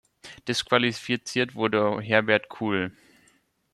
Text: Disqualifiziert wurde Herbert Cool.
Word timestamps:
Disqualifiziert 0.47 1.53
wurde 1.53 2.01
Herbert 2.01 2.47
Cool. 2.59 2.91